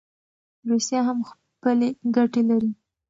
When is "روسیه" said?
0.69-1.01